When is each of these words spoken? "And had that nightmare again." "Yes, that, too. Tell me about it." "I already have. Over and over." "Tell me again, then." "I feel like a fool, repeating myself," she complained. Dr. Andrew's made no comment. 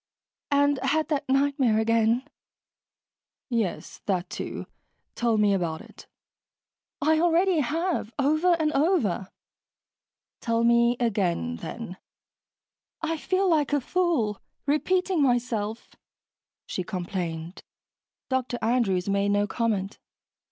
"And 0.49 0.79
had 0.79 1.09
that 1.09 1.29
nightmare 1.29 1.77
again." 1.77 2.27
"Yes, 3.51 4.01
that, 4.07 4.31
too. 4.31 4.65
Tell 5.13 5.37
me 5.37 5.53
about 5.53 5.79
it." 5.81 6.07
"I 7.03 7.19
already 7.19 7.59
have. 7.59 8.11
Over 8.17 8.53
and 8.55 8.71
over." 8.71 9.29
"Tell 10.39 10.63
me 10.63 10.97
again, 10.99 11.57
then." 11.57 11.97
"I 13.03 13.15
feel 13.15 13.47
like 13.47 13.73
a 13.73 13.79
fool, 13.79 14.41
repeating 14.65 15.21
myself," 15.21 15.91
she 16.65 16.83
complained. 16.83 17.61
Dr. 18.27 18.57
Andrew's 18.59 19.07
made 19.07 19.29
no 19.29 19.45
comment. 19.45 19.99